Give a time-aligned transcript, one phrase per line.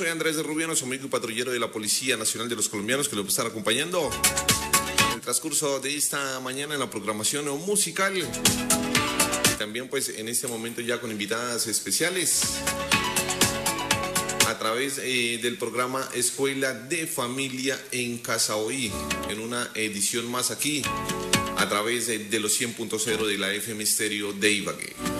[0.00, 3.06] soy Andrés de Rubiano, su amigo y patrullero de la Policía Nacional de los Colombianos,
[3.06, 4.10] que lo va a estar acompañando
[5.08, 8.16] en el transcurso de esta mañana en la programación musical.
[8.16, 12.44] Y también, pues, en este momento ya con invitadas especiales
[14.48, 18.90] a través eh, del programa Escuela de Familia en Casa Hoy,
[19.28, 20.82] en una edición más aquí,
[21.58, 25.19] a través de, los 100.0 de la FM Misterio de Ibagué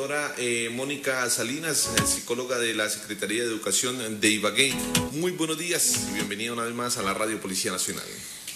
[0.00, 4.72] doctora eh, Mónica Salinas, eh, psicóloga de la Secretaría de Educación de Ibagué.
[5.12, 8.06] Muy buenos días y bienvenida una vez más a la Radio Policía Nacional.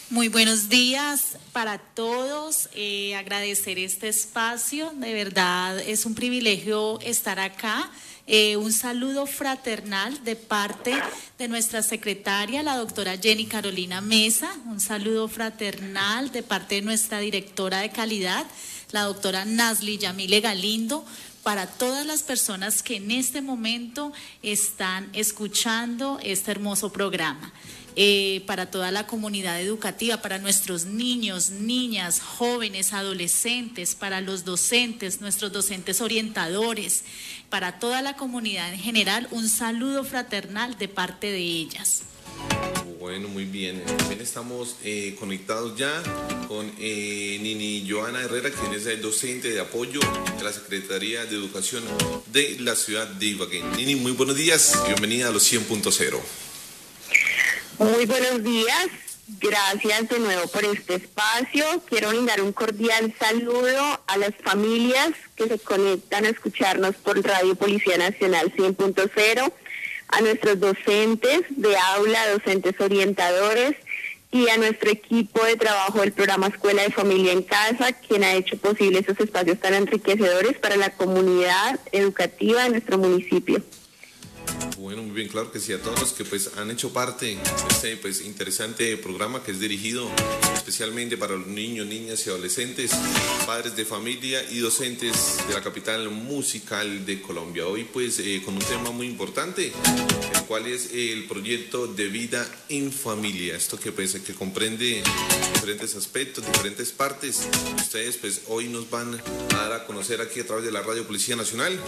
[0.09, 2.71] Muy buenos días para todos.
[2.75, 4.91] Eh, agradecer este espacio.
[4.95, 7.91] De verdad es un privilegio estar acá.
[8.57, 10.95] un saludo fraternal de parte
[11.37, 14.51] de nuestra secretaria, la doctora Jenny Carolina Mesa.
[14.65, 18.47] Un saludo fraternal de parte de nuestra directora de calidad,
[18.93, 21.05] la doctora Nasli Yamile Galindo,
[21.45, 24.13] para todas las personas que en este momento
[24.43, 27.53] están escuchando este hermoso programa.
[27.97, 35.21] Eh, para toda la comunidad educativa, para nuestros niños, niñas, jóvenes, adolescentes, para los docentes,
[35.21, 37.05] nuestros docentes orientadores,
[37.51, 42.03] para toda la comunidad en general, un saludo fraternal de parte de ellas.
[43.05, 43.85] Bueno, muy bien.
[43.85, 46.03] También estamos eh, conectados ya
[46.49, 50.01] con eh, Nini Joana Herrera, quien es el docente de apoyo
[50.39, 51.85] de la Secretaría de Educación
[52.33, 53.63] de la ciudad de Ibagué.
[53.77, 54.83] Nini, muy buenos días.
[54.87, 56.19] Bienvenida a los 100.0.
[57.79, 58.89] Muy buenos días.
[59.39, 61.67] Gracias de nuevo por este espacio.
[61.87, 67.55] Quiero brindar un cordial saludo a las familias que se conectan a escucharnos por Radio
[67.55, 69.53] Policía Nacional 100.0
[70.09, 73.77] a nuestros docentes de aula, docentes orientadores
[74.31, 78.35] y a nuestro equipo de trabajo del programa Escuela de Familia en Casa, quien ha
[78.35, 83.63] hecho posible esos espacios tan enriquecedores para la comunidad educativa de nuestro municipio.
[84.77, 87.39] Bueno, muy bien, claro que sí, a todos los que pues han hecho parte de
[87.71, 90.11] este pues interesante programa que es dirigido
[90.53, 92.91] especialmente para los niños, niñas y adolescentes,
[93.47, 97.67] padres de familia y docentes de la capital musical de Colombia.
[97.67, 99.73] Hoy pues eh, con un tema muy importante,
[100.35, 103.57] el cual es el proyecto de vida en familia.
[103.57, 105.05] Esto que pues que comprende
[105.55, 107.47] diferentes aspectos, diferentes partes.
[107.77, 109.15] Ustedes pues hoy nos van
[109.51, 111.79] a dar a conocer aquí a través de la Radio Policía Nacional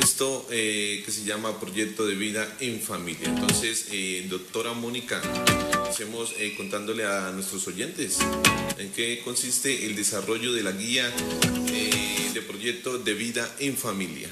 [0.00, 3.28] esto eh, que se llama Proyecto de Vida en Familia.
[3.28, 5.22] Entonces, eh, doctora Mónica,
[5.72, 8.18] empecemos eh, contándole a nuestros oyentes
[8.76, 11.08] en qué consiste el desarrollo de la guía
[12.34, 14.28] de Proyecto de Vida en Familia.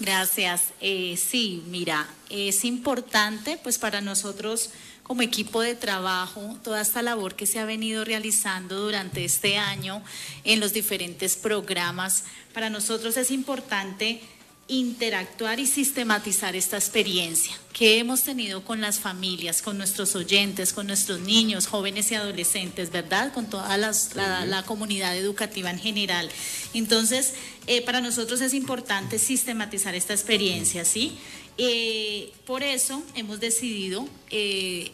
[0.00, 0.72] Gracias.
[0.80, 4.70] sí, mira, es importante pues para nosotros
[5.04, 10.02] como equipo de trabajo, toda esta labor que se ha venido realizando durante este año
[10.44, 14.22] en los diferentes programas, para nosotros es importante
[14.66, 20.86] interactuar y sistematizar esta experiencia que hemos tenido con las familias, con nuestros oyentes, con
[20.86, 23.32] nuestros niños, jóvenes y adolescentes, ¿verdad?
[23.34, 26.30] Con toda la, comunidad educativa en general.
[26.72, 27.34] Entonces,
[27.66, 31.18] eh, para nosotros es importante sistematizar esta experiencia, ¿sí?
[31.58, 34.90] Eh, por eso hemos decidido eh,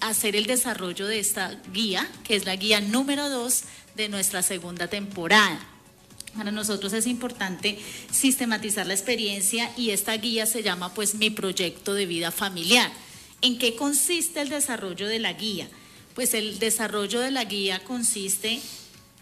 [0.00, 3.62] hacer el desarrollo de esta guía, que es la guía número dos
[3.96, 5.73] de nuestra segunda temporada.
[6.36, 7.78] Para nosotros es importante
[8.10, 12.90] sistematizar la experiencia y esta guía se llama pues mi proyecto de vida familiar.
[13.40, 15.68] ¿En qué consiste el desarrollo de la guía?
[16.14, 18.60] Pues el desarrollo de la guía consiste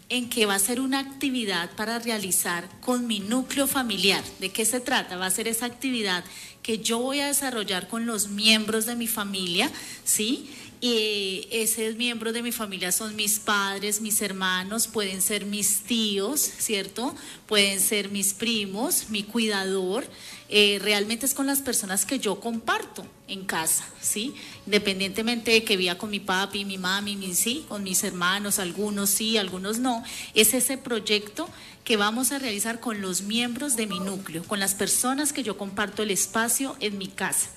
[0.09, 4.23] en que va a ser una actividad para realizar con mi núcleo familiar.
[4.39, 5.17] ¿De qué se trata?
[5.17, 6.23] Va a ser esa actividad
[6.61, 9.71] que yo voy a desarrollar con los miembros de mi familia,
[10.03, 10.49] ¿sí?
[10.85, 16.41] Y ese miembro de mi familia son mis padres, mis hermanos, pueden ser mis tíos,
[16.41, 17.15] ¿cierto?
[17.47, 20.05] Pueden ser mis primos, mi cuidador.
[20.49, 24.35] Eh, realmente es con las personas que yo comparto en casa, ¿sí?
[24.65, 29.09] Independientemente de que viva con mi papi, mi mami, mi, sí, con mis hermanos, algunos
[29.09, 30.03] sí, algunos no.
[30.33, 31.47] Es ese proyecto
[31.85, 35.57] que vamos a realizar con los miembros de mi núcleo, con las personas que yo
[35.57, 37.47] comparto el espacio en mi casa.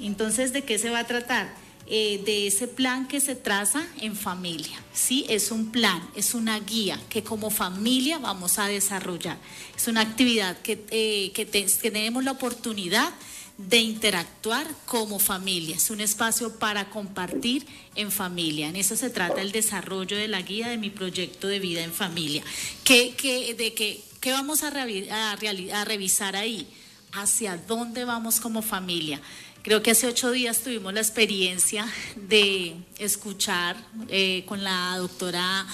[0.00, 1.63] Entonces, ¿de qué se va a tratar?
[1.86, 4.82] Eh, de ese plan que se traza en familia.
[4.94, 9.36] Sí, es un plan, es una guía que como familia vamos a desarrollar.
[9.76, 13.12] Es una actividad que, eh, que tenemos la oportunidad
[13.58, 15.76] de interactuar como familia.
[15.76, 18.68] Es un espacio para compartir en familia.
[18.68, 21.92] En eso se trata el desarrollo de la guía de mi proyecto de vida en
[21.92, 22.42] familia.
[22.82, 23.14] ¿Qué,
[23.58, 26.66] de qué, qué vamos a, a, a revisar ahí?
[27.12, 29.20] ¿Hacia dónde vamos como familia?
[29.64, 33.76] Creo que hace ocho días tuvimos la experiencia de escuchar
[34.08, 35.66] eh, con la doctora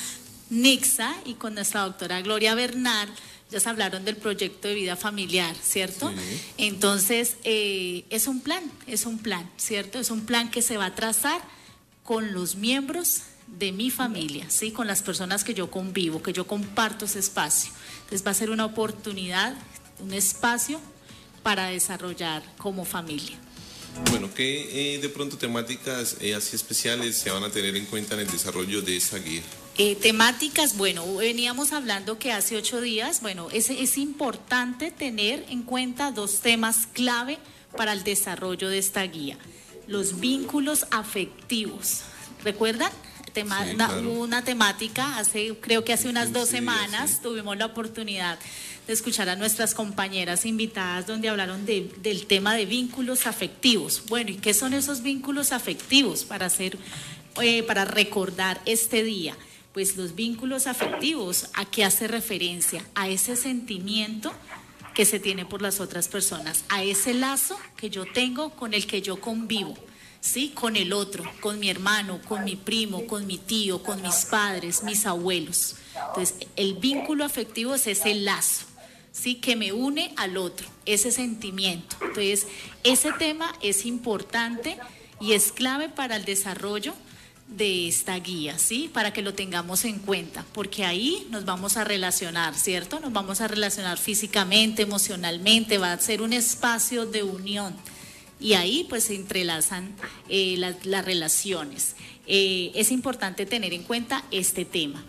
[0.48, 3.08] Nixa y con nuestra doctora Gloria Bernal
[3.50, 6.12] Ya se hablaron del proyecto de vida familiar, ¿cierto?
[6.56, 9.98] Entonces, eh, es un plan, es un plan, ¿cierto?
[9.98, 11.42] Es un plan que se va a trazar
[12.04, 14.70] con los miembros de mi familia, ¿sí?
[14.70, 17.72] Con las personas que yo convivo, que yo comparto ese espacio.
[18.02, 19.56] Entonces va a ser una oportunidad,
[19.98, 20.78] un espacio
[21.42, 23.36] para desarrollar como familia.
[24.10, 28.14] Bueno, ¿qué eh, de pronto temáticas eh, así especiales se van a tener en cuenta
[28.14, 29.42] en el desarrollo de esta guía?
[29.78, 35.62] Eh, temáticas, bueno, veníamos hablando que hace ocho días, bueno, es, es importante tener en
[35.62, 37.38] cuenta dos temas clave
[37.76, 39.38] para el desarrollo de esta guía.
[39.86, 42.02] Los vínculos afectivos.
[42.44, 42.92] ¿Recuerdan?
[43.32, 43.64] Tema,
[44.02, 48.40] una, temática, hace, creo que hace unas dos semanas tuvimos la oportunidad
[48.92, 54.04] escuchar a nuestras compañeras invitadas donde hablaron del tema de vínculos afectivos.
[54.08, 56.78] Bueno, ¿y qué son esos vínculos afectivos para hacer,
[57.42, 59.36] eh, para recordar este día?
[59.72, 62.84] Pues los vínculos afectivos, ¿a qué hace referencia?
[62.94, 64.32] A ese sentimiento
[64.94, 68.86] que se tiene por las otras personas, a ese lazo que yo tengo con el
[68.86, 69.76] que yo convivo.
[70.20, 70.52] ¿sí?
[70.54, 74.82] Con el otro, con mi hermano, con mi primo, con mi tío, con mis padres,
[74.82, 75.76] mis abuelos.
[76.08, 78.66] Entonces, el vínculo afectivo es ese lazo,
[79.12, 79.36] ¿sí?
[79.36, 81.96] Que me une al otro, ese sentimiento.
[82.00, 82.46] Entonces,
[82.84, 84.78] ese tema es importante
[85.20, 86.94] y es clave para el desarrollo
[87.46, 88.88] de esta guía, ¿sí?
[88.92, 93.00] Para que lo tengamos en cuenta, porque ahí nos vamos a relacionar, ¿cierto?
[93.00, 97.74] Nos vamos a relacionar físicamente, emocionalmente, va a ser un espacio de unión
[98.40, 99.92] y ahí pues se entrelazan
[100.28, 101.96] eh, las, relaciones.
[102.26, 105.04] Eh, es importante tener en cuenta este tema.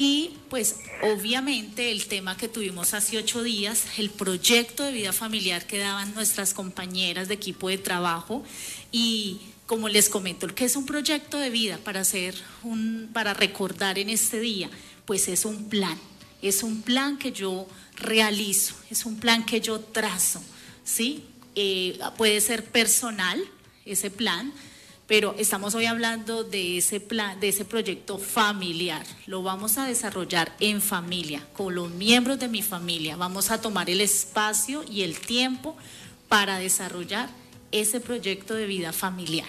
[0.00, 5.66] Y pues obviamente el tema que tuvimos hace ocho días, el proyecto de vida familiar
[5.66, 8.42] que daban nuestras compañeras de equipo de trabajo
[8.90, 13.98] y como les comento, ¿qué es un proyecto de vida para hacer un, para recordar
[13.98, 14.70] en este día?
[15.04, 15.98] Pues es un plan,
[16.40, 20.42] es un plan que yo realizo, es un plan que yo trazo,
[20.82, 21.24] ¿sí?
[21.56, 23.38] Eh, puede ser personal,
[23.84, 24.50] ese plan,
[25.10, 29.04] pero estamos hoy hablando de ese plan, de ese proyecto familiar.
[29.26, 33.16] Lo vamos a desarrollar en familia, con los miembros de mi familia.
[33.16, 35.76] Vamos a tomar el espacio y el tiempo
[36.28, 37.28] para desarrollar
[37.72, 39.48] ese proyecto de vida familiar.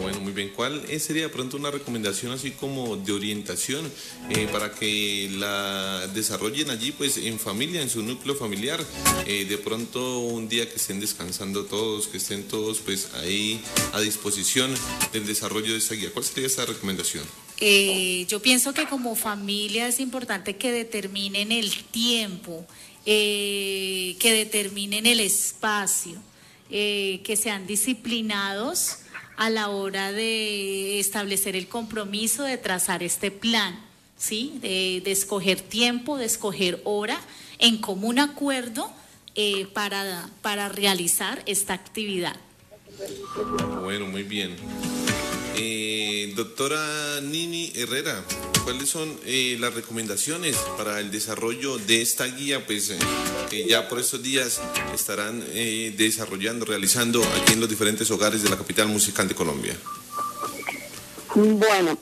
[0.00, 0.50] Bueno, muy bien.
[0.54, 3.90] ¿Cuál sería pronto una recomendación así como de orientación
[4.30, 8.84] eh, para que la desarrollen allí pues en familia, en su núcleo familiar?
[9.26, 13.60] Eh, de pronto un día que estén descansando todos, que estén todos pues ahí
[13.92, 14.74] a disposición
[15.12, 16.10] del desarrollo de esa guía.
[16.12, 17.24] ¿Cuál sería esa recomendación?
[17.60, 22.66] Eh, yo pienso que como familia es importante que determinen el tiempo,
[23.04, 26.20] que determinen el espacio,
[26.68, 28.98] que sean disciplinados
[29.38, 33.78] a la hora de establecer el compromiso de trazar este plan,
[34.16, 34.58] ¿sí?
[34.60, 37.20] De, escoger tiempo, de escoger hora,
[37.58, 38.92] en común acuerdo
[39.36, 42.36] eh, para, para realizar esta actividad.
[43.84, 44.56] Bueno, muy bien.
[45.60, 48.22] Eh, doctora Nini Herrera,
[48.62, 52.64] ¿cuáles son eh, las recomendaciones para el desarrollo de esta guía?
[52.64, 52.98] Pues eh,
[53.50, 54.60] que ya por estos días
[54.94, 55.42] estarán
[55.96, 59.74] desarrollando, realizando aquí en los diferentes hogares de la capital musical de Colombia.
[61.34, 61.98] Bueno,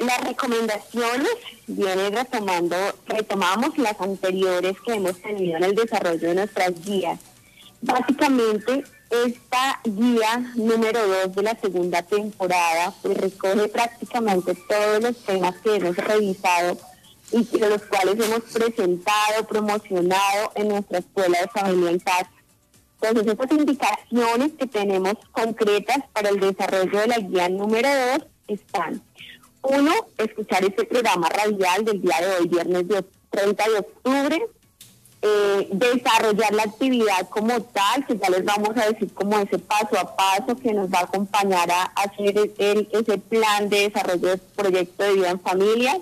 [0.00, 1.32] las recomendaciones
[1.66, 2.76] vienen retomando,
[3.06, 7.18] retomamos las anteriores que hemos tenido en el desarrollo de nuestras guías.
[7.80, 15.56] Básicamente esta guía número 2 de la segunda temporada pues, recoge prácticamente todos los temas
[15.62, 16.78] que hemos revisado
[17.32, 22.30] y de los cuales hemos presentado, promocionado en nuestra escuela de familia en casa.
[23.00, 29.02] Entonces, estas indicaciones que tenemos concretas para el desarrollo de la guía número 2 están.
[29.62, 32.84] Uno, escuchar este programa radial del día de hoy, viernes
[33.30, 34.46] 30 de octubre,
[35.20, 39.98] eh, desarrollar la actividad como tal, que ya les vamos a decir como ese paso
[39.98, 45.02] a paso que nos va a acompañar a hacer ese plan de desarrollo de proyecto
[45.02, 46.00] de vida en familia.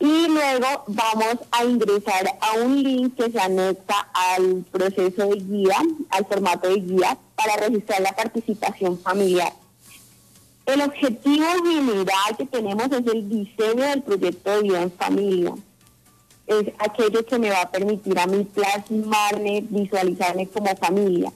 [0.00, 5.76] Y luego vamos a ingresar a un link que se anexa al proceso de guía,
[6.08, 9.52] al formato de guía, para registrar la participación familiar.
[10.66, 15.54] El objetivo general que tenemos es el diseño del proyecto de vida en familia
[16.50, 21.32] es aquello que me va a permitir a mí plasmarme, visualizarme como familia.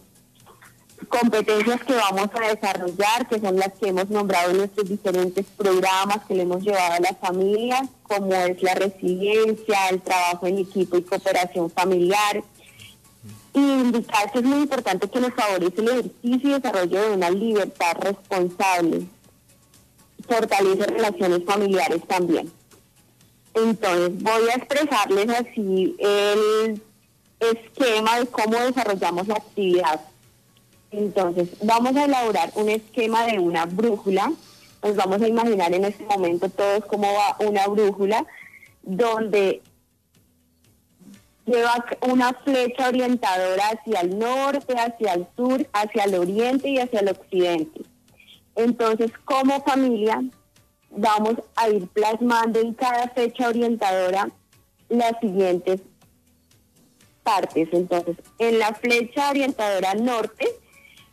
[1.08, 6.24] Competencias que vamos a desarrollar, que son las que hemos nombrado en nuestros diferentes programas
[6.26, 10.96] que le hemos llevado a las familias, como es la resiliencia, el trabajo en equipo
[10.96, 12.42] y cooperación familiar.
[13.52, 17.30] Y indicar que es muy importante que nos favorece el ejercicio y desarrollo de una
[17.30, 19.06] libertad responsable.
[20.26, 22.50] Fortalece relaciones familiares también.
[23.54, 26.82] Entonces voy a expresarles así el
[27.38, 30.00] esquema de cómo desarrollamos la actividad.
[30.90, 34.32] Entonces vamos a elaborar un esquema de una brújula.
[34.82, 38.26] Nos vamos a imaginar en este momento todos cómo va una brújula
[38.82, 39.62] donde
[41.46, 47.00] lleva una flecha orientadora hacia el norte, hacia el sur, hacia el oriente y hacia
[47.00, 47.82] el occidente.
[48.56, 50.22] Entonces, como familia,
[50.96, 54.30] vamos a ir plasmando en cada fecha orientadora
[54.88, 55.80] las siguientes
[57.22, 57.68] partes.
[57.72, 60.46] Entonces, en la flecha orientadora norte,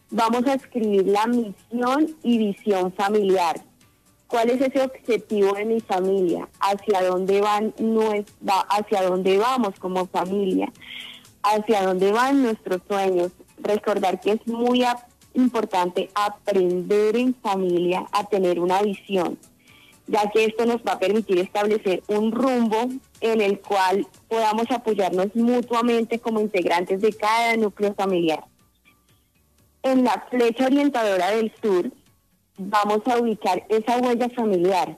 [0.10, 3.62] vamos a escribir la misión y visión familiar.
[4.28, 6.48] ¿Cuál es ese objetivo de mi familia?
[6.60, 7.74] ¿Hacia dónde van
[8.70, 10.72] hacia dónde vamos como familia?
[11.44, 13.32] ¿Hacia dónde van nuestros sueños?
[13.58, 14.86] Recordar que es muy
[15.34, 19.38] importante aprender en familia a tener una visión,
[20.12, 22.90] ya que esto nos va a permitir establecer un rumbo
[23.22, 28.44] en el cual podamos apoyarnos mutuamente como integrantes de cada núcleo familiar.
[29.84, 31.92] En la flecha orientadora del sur
[32.58, 34.98] vamos a ubicar esa huella familiar,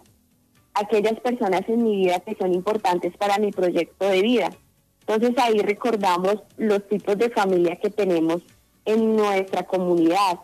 [0.73, 4.49] aquellas personas en mi vida que son importantes para mi proyecto de vida.
[5.01, 8.41] Entonces ahí recordamos los tipos de familia que tenemos
[8.85, 10.39] en nuestra comunidad.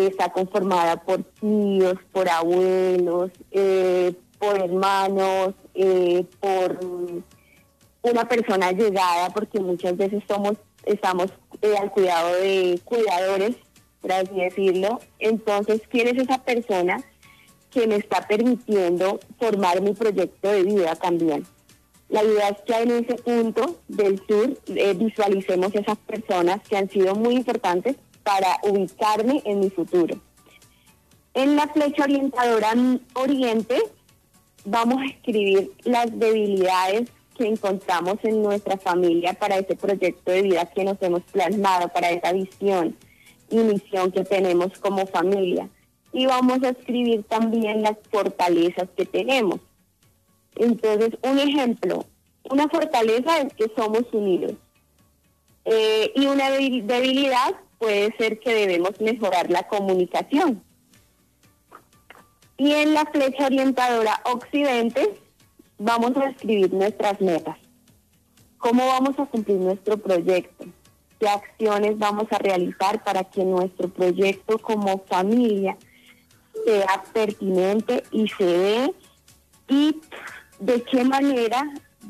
[0.00, 6.78] Está conformada por tíos, por abuelos, eh, por hermanos, eh, por
[8.02, 11.30] una persona llegada, porque muchas veces somos estamos
[11.62, 13.56] eh, al cuidado de cuidadores
[14.02, 15.00] por así decirlo.
[15.18, 17.02] Entonces, ¿quién es esa persona
[17.70, 21.46] que me está permitiendo formar mi proyecto de vida también?
[22.10, 24.58] La idea es que en ese punto del sur
[24.96, 30.18] visualicemos esas personas que han sido muy importantes para ubicarme en mi futuro.
[31.34, 32.74] En la flecha orientadora
[33.14, 33.78] oriente
[34.64, 40.66] vamos a escribir las debilidades que encontramos en nuestra familia para ese proyecto de vida
[40.66, 42.96] que nos hemos plasmado, para esa visión
[43.50, 45.68] y misión que tenemos como familia.
[46.12, 49.60] Y vamos a escribir también las fortalezas que tenemos.
[50.56, 52.06] Entonces, un ejemplo,
[52.48, 54.52] una fortaleza es que somos unidos.
[55.64, 60.62] Eh, y una debilidad puede ser que debemos mejorar la comunicación.
[62.56, 65.20] Y en la flecha orientadora occidente
[65.78, 67.58] vamos a escribir nuestras metas.
[68.58, 70.64] ¿Cómo vamos a cumplir nuestro proyecto?
[71.18, 75.76] qué acciones vamos a realizar para que nuestro proyecto como familia
[76.64, 78.94] sea pertinente y se dé
[79.68, 80.00] y
[80.60, 81.64] de qué manera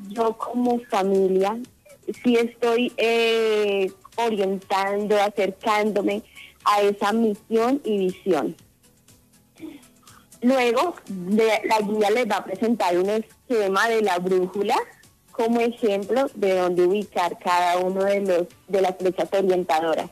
[0.08, 1.56] yo como familia
[2.22, 6.22] si estoy eh, orientando, acercándome
[6.64, 8.56] a esa misión y visión.
[10.40, 14.76] Luego, la guía les va a presentar un esquema de la brújula
[15.32, 20.10] como ejemplo de dónde ubicar cada uno de los de las flechas orientadoras.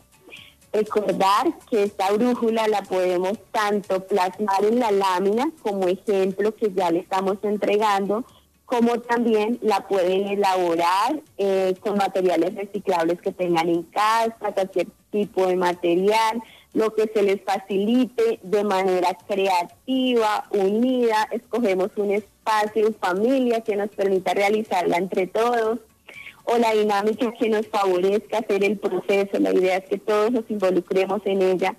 [0.73, 6.91] Recordar que esta brújula la podemos tanto plasmar en la lámina como ejemplo que ya
[6.91, 8.25] le estamos entregando,
[8.73, 15.47] como también la pueden elaborar eh, con materiales reciclables que tengan en casa, cualquier tipo
[15.47, 23.61] de material, lo que se les facilite de manera creativa, unida, escogemos un espacio familia
[23.61, 25.81] que nos permita realizarla entre todos
[26.45, 30.51] o la dinámica que nos favorezca hacer el proceso, la idea es que todos nos
[30.51, 31.77] involucremos en ella.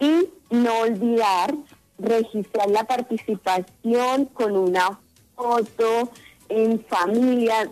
[0.00, 1.54] Y no olvidar
[1.96, 4.98] registrar la participación con una
[5.36, 6.10] foto,
[6.48, 7.70] en familia,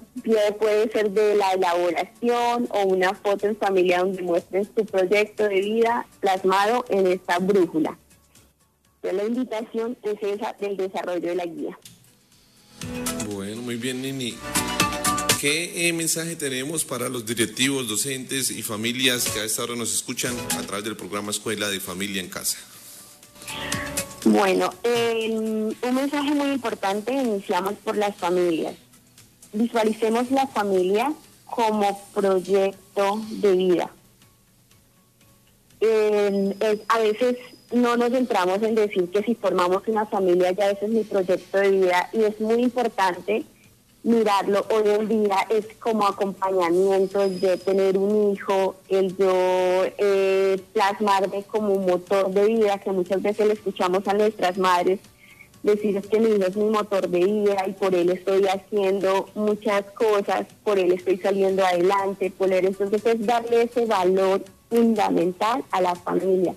[0.59, 5.61] puede ser de la elaboración o una foto en familia donde muestres tu proyecto de
[5.61, 7.99] vida plasmado en esta brújula.
[9.03, 11.79] la invitación es esa del desarrollo de la guía.
[13.29, 14.37] Bueno, muy bien, Nini.
[15.41, 19.93] ¿Qué eh, mensaje tenemos para los directivos, docentes y familias que a esta hora nos
[19.93, 22.59] escuchan a través del programa Escuela de Familia en Casa?
[24.33, 28.75] Bueno, un mensaje muy importante, iniciamos por las familias.
[29.53, 31.13] Visualicemos la familia
[31.45, 33.91] como proyecto de vida.
[36.89, 37.37] a veces
[37.73, 41.59] no nos centramos en decir que si formamos una familia ya ese es mi proyecto
[41.59, 43.45] de vida y es muy importante
[44.05, 51.45] mirarlo hoy en día es como acompañamiento de tener un hijo, el yo eh, plasmarme
[51.45, 54.99] como un motor de vida, que muchas veces le escuchamos a nuestras madres
[55.63, 59.85] decir que mi hijo es mi motor de vida y por él estoy haciendo muchas
[59.93, 65.81] cosas, por él estoy saliendo adelante, por él entonces es darle ese valor fundamental a
[65.81, 66.55] la familia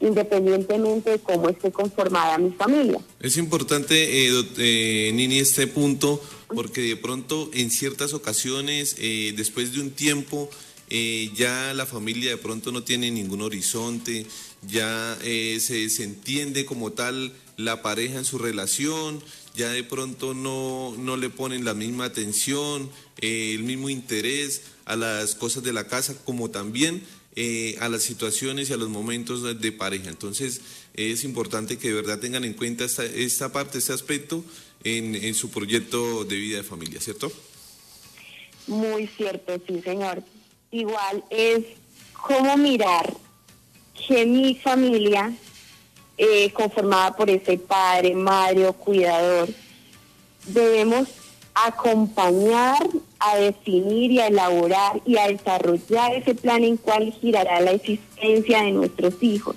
[0.00, 3.00] independientemente de cómo esté conformada mi familia.
[3.20, 6.20] Es importante, eh, eh, Nini, este punto
[6.54, 10.50] porque de pronto en ciertas ocasiones, eh, después de un tiempo,
[10.90, 14.26] eh, ya la familia de pronto no tiene ningún horizonte,
[14.68, 19.22] ya se desentiende como tal la pareja en su relación,
[19.54, 25.34] ya de pronto no, no le ponen la misma atención, el mismo interés a las
[25.34, 27.02] cosas de la casa, como también
[27.36, 30.08] eh, a las situaciones y a los momentos de, pareja.
[30.08, 30.60] Entonces
[30.94, 34.44] es importante que de verdad tengan en cuenta esta, esta parte, este aspecto
[34.84, 37.32] en, en su proyecto de vida de familia, ¿cierto?
[38.66, 40.22] Muy cierto, sí, señor.
[40.70, 41.64] Igual es
[42.12, 43.12] cómo mirar
[44.06, 45.32] que mi familia,
[46.16, 49.48] eh, conformada por ese padre, madre o cuidador,
[50.46, 51.08] debemos
[51.54, 52.86] acompañar
[53.20, 58.62] a definir y a elaborar y a desarrollar ese plan en cual girará la existencia
[58.62, 59.56] de nuestros hijos.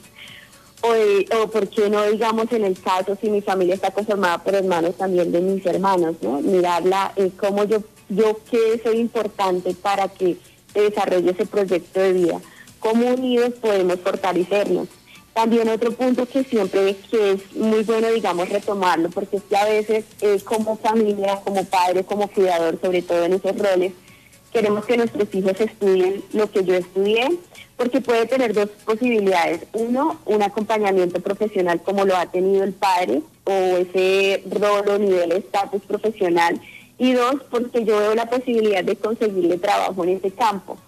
[0.81, 4.53] O, o por qué no digamos en el caso si mi familia está conformada por
[4.53, 6.39] hermanos también de mis hermanos, ¿no?
[6.39, 7.79] Mirarla eh, como yo,
[8.09, 10.37] yo qué soy importante para que
[10.73, 12.41] se desarrolle ese proyecto de vida.
[12.79, 14.87] Cómo unidos podemos fortalecernos.
[15.33, 19.65] También otro punto que siempre que es muy bueno, digamos, retomarlo, porque es que a
[19.65, 23.93] veces eh, como familia, como padre, como cuidador, sobre todo en esos roles,
[24.57, 27.29] queremos que nuestros hijos estudien lo que yo estudié,
[27.75, 29.67] porque puede tener dos posibilidades.
[29.73, 35.29] Uno, un acompañamiento profesional como lo ha tenido el padre, o ese rol o nivel
[35.29, 36.59] de estatus profesional.
[36.97, 40.79] Y dos, porque yo veo la posibilidad de conseguirle trabajo en ese campo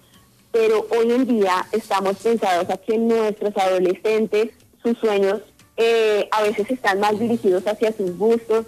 [0.51, 4.49] pero hoy en día estamos pensados a que nuestros adolescentes,
[4.81, 5.41] sus sueños
[5.77, 8.65] eh, a veces están más dirigidos hacia sus gustos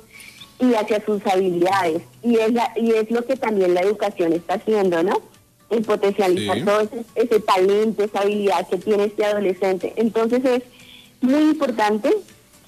[0.61, 2.03] y hacia sus habilidades.
[2.23, 5.21] Y es, y es lo que también la educación está haciendo, ¿no?
[5.69, 9.93] El potencializar todo ese, talento, esa habilidad que tiene este adolescente.
[9.95, 10.63] Entonces es
[11.21, 12.15] muy importante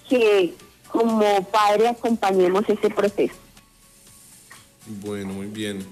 [0.09, 0.53] que
[0.87, 3.33] como padre acompañemos ese proceso.
[4.85, 5.85] Bueno, muy bien.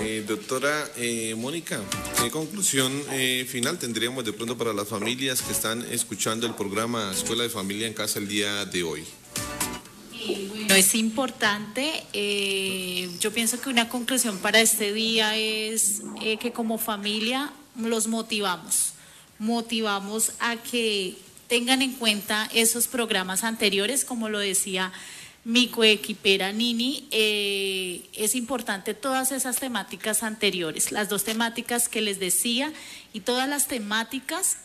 [0.00, 1.80] Eh, doctora eh, Mónica,
[2.20, 7.12] ¿qué conclusión eh, final tendríamos de pronto para las familias que están escuchando el programa
[7.12, 9.04] Escuela de Familia en Casa el día de hoy?
[10.26, 12.04] Bueno, es importante.
[13.20, 16.02] yo pienso que una conclusión para este día es
[16.40, 18.92] que como familia los motivamos.
[19.38, 21.16] Motivamos a que
[21.48, 24.92] tengan en cuenta esos programas anteriores, como lo decía
[25.44, 32.20] mi coequipera Nini, eh, es importante todas esas temáticas anteriores, las dos temáticas que les
[32.20, 32.72] decía
[33.12, 34.58] y todas las temáticas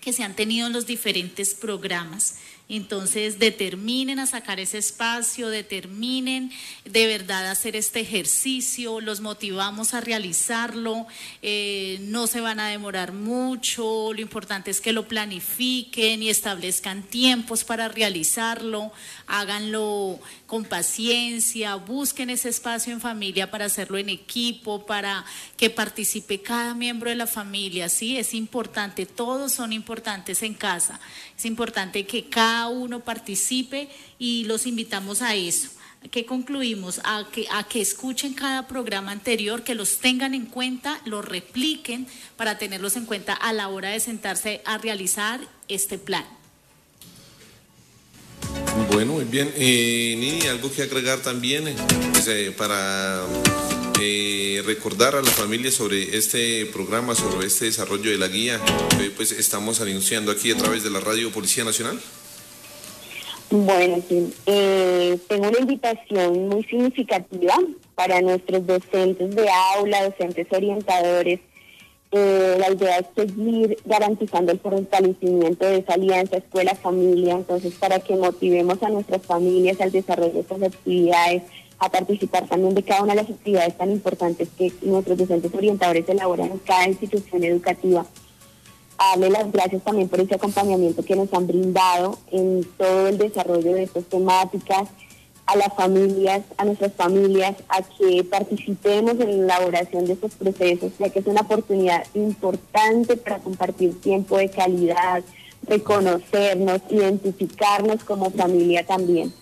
[0.00, 2.34] que se han tenido en los diferentes programas.
[2.74, 6.50] Entonces, determinen a sacar ese espacio, determinen
[6.86, 11.06] de verdad hacer este ejercicio, los motivamos a realizarlo,
[11.42, 17.02] eh, no se van a demorar mucho, lo importante es que lo planifiquen y establezcan
[17.02, 18.90] tiempos para realizarlo,
[19.26, 20.18] háganlo
[20.52, 25.24] con paciencia, busquen ese espacio en familia para hacerlo en equipo, para
[25.56, 31.00] que participe cada miembro de la familia, sí, es importante, todos son importantes en casa,
[31.38, 33.88] es importante que cada uno participe
[34.18, 35.70] y los invitamos a eso.
[36.10, 37.00] que concluimos?
[37.04, 42.06] A que, a que escuchen cada programa anterior, que los tengan en cuenta, los repliquen
[42.36, 46.26] para tenerlos en cuenta a la hora de sentarse a realizar este plan.
[48.90, 49.52] Bueno, muy bien.
[49.56, 51.74] Eh, Nini, algo que agregar también eh,
[52.12, 53.22] pues, eh, para
[54.00, 58.60] eh, recordar a la familia sobre este programa, sobre este desarrollo de la guía
[58.98, 62.00] que pues estamos anunciando aquí a través de la Radio Policía Nacional.
[63.50, 64.32] Bueno, sí.
[64.46, 67.54] tengo una invitación muy significativa
[67.94, 71.40] para nuestros docentes de aula, docentes orientadores
[72.14, 78.16] eh, la idea es seguir garantizando el fortalecimiento de esa alianza escuela-familia, entonces para que
[78.16, 81.42] motivemos a nuestras familias al desarrollo de estas actividades,
[81.78, 86.06] a participar también de cada una de las actividades tan importantes que nuestros docentes orientadores
[86.06, 88.04] elaboran en cada institución educativa.
[88.98, 93.72] darle las gracias también por ese acompañamiento que nos han brindado en todo el desarrollo
[93.72, 94.90] de estas temáticas
[95.52, 100.92] a las familias, a nuestras familias, a que participemos en la elaboración de estos procesos,
[100.98, 105.22] ya que es una oportunidad importante para compartir tiempo de calidad,
[105.66, 109.32] reconocernos, identificarnos como familia también.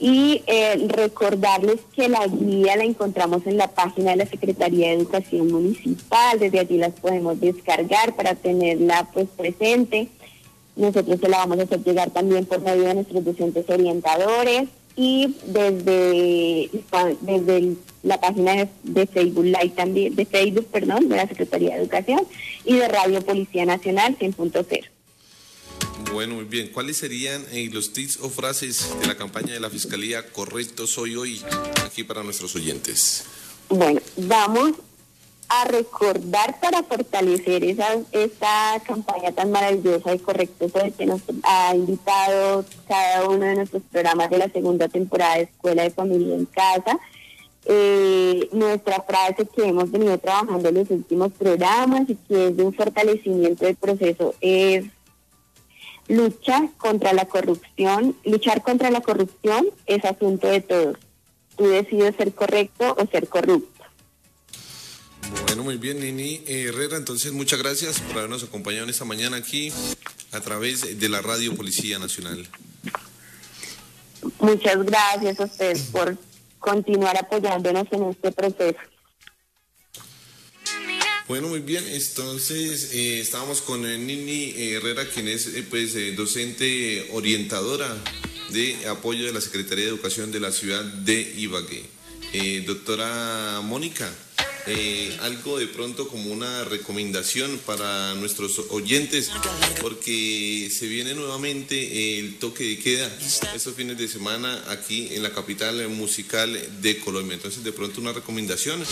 [0.00, 4.94] Y eh, recordarles que la guía la encontramos en la página de la Secretaría de
[4.94, 10.06] Educación Municipal, desde allí las podemos descargar para tenerla pues presente.
[10.76, 14.68] Nosotros se la vamos a hacer llegar también por medio de nuestros docentes orientadores
[15.00, 16.68] y desde,
[17.20, 22.26] desde la página de, Facebook Live también, de Facebook, perdón, de la Secretaría de Educación
[22.64, 24.88] y de Radio Policía Nacional 100.0.
[26.12, 26.70] Bueno, muy bien.
[26.72, 31.14] ¿Cuáles serían eh, los tips o frases de la campaña de la Fiscalía Correcto Soy
[31.14, 31.42] Hoy
[31.86, 33.24] aquí para nuestros oyentes?
[33.68, 34.72] Bueno, vamos
[35.48, 41.74] a recordar para fortalecer esa, esta campaña tan maravillosa y correcto Soy que nos ha
[41.74, 46.44] invitado cada uno de nuestros programas de la segunda temporada de Escuela de Familia en
[46.44, 46.98] Casa.
[47.64, 52.62] Eh, nuestra frase que hemos venido trabajando en los últimos programas y que es de
[52.64, 54.84] un fortalecimiento del proceso es
[56.08, 58.14] lucha contra la corrupción.
[58.24, 60.98] Luchar contra la corrupción es asunto de todos.
[61.56, 63.77] Tú decides ser correcto o ser corrupto.
[65.46, 66.96] Bueno, muy bien, Nini Herrera.
[66.96, 69.72] Entonces, muchas gracias por habernos acompañado en esta mañana aquí
[70.32, 72.48] a través de la Radio Policía Nacional.
[74.40, 76.16] Muchas gracias a ustedes por
[76.58, 78.78] continuar apoyándonos en este proceso.
[81.28, 81.84] Bueno, muy bien.
[81.86, 87.94] Entonces, eh, estábamos con eh, Nini Herrera, quien es eh, pues, docente orientadora
[88.50, 91.84] de apoyo de la Secretaría de Educación de la ciudad de Ibagué.
[92.66, 94.10] doctora Mónica,
[94.66, 99.30] eh, algo de pronto como una recomendación para nuestros oyentes,
[99.80, 103.18] porque se viene nuevamente el toque de queda
[103.54, 107.34] estos fines de semana aquí en la capital musical de Colombia.
[107.34, 108.82] Entonces, de pronto una recomendación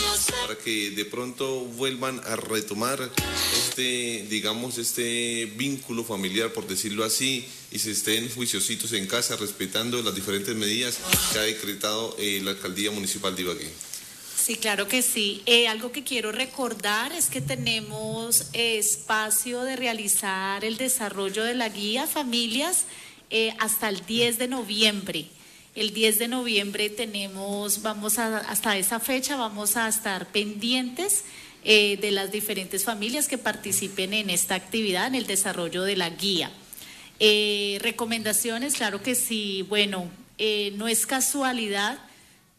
[0.42, 3.11] para que de pronto vuelvan a retomar
[3.59, 10.00] este, digamos, este vínculo familiar, por decirlo así, y se estén juiciositos en casa respetando
[10.02, 10.98] las diferentes medidas
[11.33, 13.86] que ha decretado eh, la alcaldía municipal de Ibagué.
[14.47, 15.43] Sí, claro que sí.
[15.45, 21.69] Eh, algo que quiero recordar es que tenemos espacio de realizar el desarrollo de la
[21.69, 22.85] guía familias
[23.31, 25.27] eh, hasta el 10 de noviembre.
[25.75, 31.25] El 10 de noviembre tenemos, vamos a, hasta esa fecha vamos a estar pendientes
[31.65, 36.11] eh, de las diferentes familias que participen en esta actividad, en el desarrollo de la
[36.11, 36.53] guía.
[37.19, 39.63] recomendaciones, claro que sí.
[39.63, 40.09] Bueno,
[40.77, 41.99] no es casualidad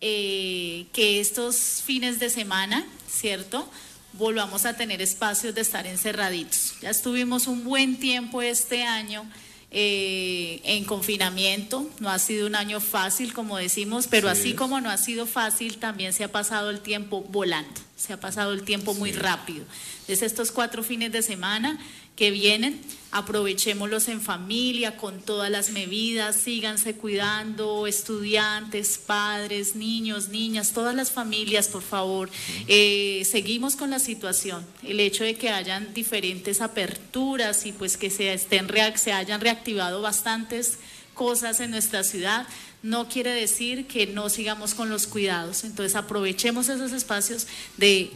[0.02, 3.68] eh, que estos fines de semana, ¿cierto?
[4.14, 6.76] Volvamos a tener espacios de estar encerraditos.
[6.82, 9.30] Ya estuvimos un buen tiempo este año
[9.70, 11.90] eh, en confinamiento.
[12.00, 15.78] No ha sido un año fácil, como decimos, pero así como no ha sido fácil,
[15.78, 19.66] también se ha pasado el tiempo volando, se ha pasado el tiempo muy rápido.
[20.08, 21.80] Desde estos cuatro fines de semana
[22.18, 30.74] que vienen, aprovechémoslos en familia, con todas las medidas, síganse cuidando, estudiantes, padres, niños, niñas,
[30.74, 32.30] todas las familias, por favor.
[32.68, 38.10] Eh, seguimos con la situación, el hecho de que hayan diferentes aperturas y pues que
[38.10, 40.80] se, estén, se hayan reactivado bastantes
[41.14, 42.48] cosas en nuestra ciudad,
[42.84, 45.64] no quiere decir que no sigamos con los cuidados.
[45.64, 48.12] Entonces aprovechemos esos espacios de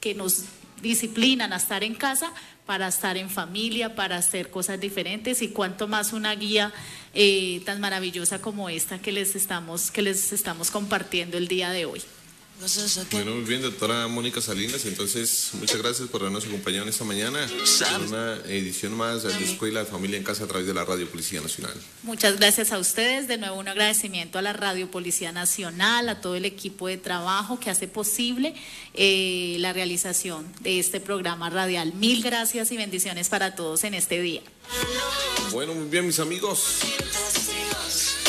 [0.00, 0.44] que nos
[0.82, 2.32] disciplinan a estar en casa
[2.66, 6.72] para estar en familia, para hacer cosas diferentes y cuanto más una guía
[7.14, 11.86] eh, tan maravillosa como esta que les estamos que les estamos compartiendo el día de
[11.86, 12.02] hoy.
[13.10, 14.84] Bueno, muy bien, doctora Mónica Salinas.
[14.84, 19.80] Entonces, muchas gracias por habernos acompañado en esta mañana en una edición más de Escuela
[19.80, 21.74] de Familia en Casa a través de la Radio Policía Nacional.
[22.04, 23.26] Muchas gracias a ustedes.
[23.26, 27.58] De nuevo, un agradecimiento a la Radio Policía Nacional, a todo el equipo de trabajo
[27.58, 28.54] que hace posible
[28.94, 31.92] eh, la realización de este programa radial.
[31.94, 34.42] Mil gracias y bendiciones para todos en este día.
[35.50, 36.80] Bueno, muy bien, mis amigos.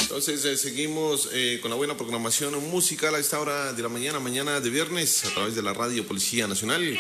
[0.04, 4.20] Entonces eh, seguimos eh, con la buena programación musical a esta hora de la mañana,
[4.20, 7.00] mañana de viernes, a través de la Radio Policía Nacional.